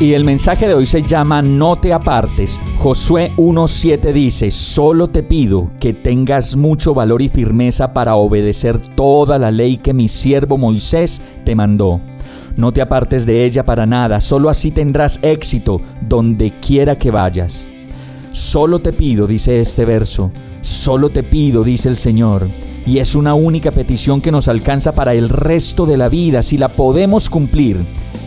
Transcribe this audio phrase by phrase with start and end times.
[0.00, 2.60] Y el mensaje de hoy se llama No te apartes.
[2.78, 9.38] Josué 1.7 dice, solo te pido que tengas mucho valor y firmeza para obedecer toda
[9.38, 12.00] la ley que mi siervo Moisés te mandó.
[12.56, 17.68] No te apartes de ella para nada, solo así tendrás éxito donde quiera que vayas.
[18.32, 22.48] Solo te pido, dice este verso, solo te pido, dice el Señor,
[22.84, 26.58] y es una única petición que nos alcanza para el resto de la vida, si
[26.58, 27.78] la podemos cumplir.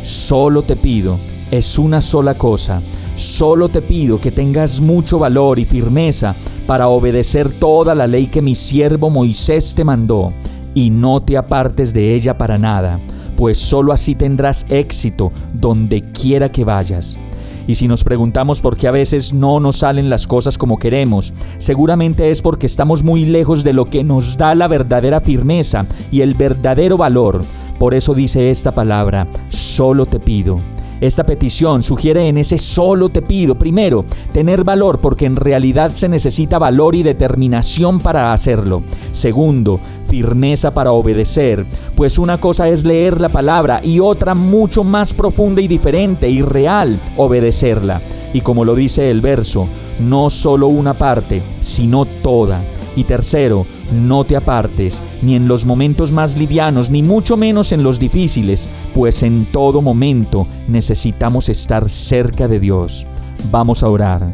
[0.04, 1.18] Solo te pido,
[1.52, 2.82] es una sola cosa,
[3.18, 6.36] Solo te pido que tengas mucho valor y firmeza
[6.68, 10.32] para obedecer toda la ley que mi siervo Moisés te mandó,
[10.76, 13.00] y no te apartes de ella para nada,
[13.36, 17.18] pues solo así tendrás éxito donde quiera que vayas.
[17.66, 21.34] Y si nos preguntamos por qué a veces no nos salen las cosas como queremos,
[21.58, 26.22] seguramente es porque estamos muy lejos de lo que nos da la verdadera firmeza y
[26.22, 27.44] el verdadero valor.
[27.80, 30.60] Por eso dice esta palabra, solo te pido
[31.00, 36.10] esta petición sugiere en ese solo te pido, primero, tener valor porque en realidad se
[36.10, 38.82] necesita valor y determinación para hacerlo.
[39.12, 45.14] Segundo, firmeza para obedecer, pues una cosa es leer la palabra y otra mucho más
[45.14, 48.02] profunda y diferente y real, obedecerla.
[48.34, 49.68] Y como lo dice el verso,
[50.00, 52.62] no solo una parte, sino toda.
[52.96, 57.84] Y tercero, no te apartes, ni en los momentos más livianos, ni mucho menos en
[57.84, 63.06] los difíciles, pues en todo momento necesitamos estar cerca de Dios.
[63.52, 64.32] Vamos a orar.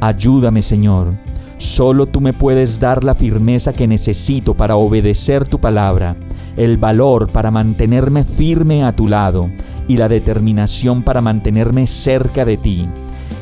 [0.00, 1.12] Ayúdame, Señor.
[1.58, 6.16] Solo tú me puedes dar la firmeza que necesito para obedecer tu palabra,
[6.56, 9.48] el valor para mantenerme firme a tu lado
[9.88, 12.86] y la determinación para mantenerme cerca de ti.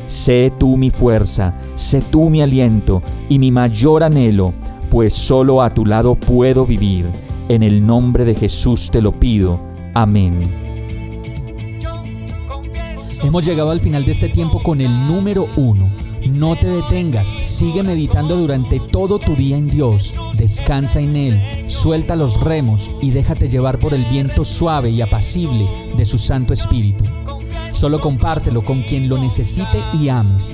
[0.07, 4.53] Sé tú mi fuerza, sé tú mi aliento y mi mayor anhelo,
[4.93, 7.07] pues solo a tu lado puedo vivir.
[7.49, 9.57] En el nombre de Jesús te lo pido.
[9.95, 10.43] Amén.
[13.23, 15.89] Hemos llegado al final de este tiempo con el número uno.
[16.29, 22.15] No te detengas, sigue meditando durante todo tu día en Dios, descansa en Él, suelta
[22.15, 25.65] los remos y déjate llevar por el viento suave y apacible
[25.97, 27.05] de su Santo Espíritu.
[27.71, 30.53] Solo compártelo con quien lo necesite y ames.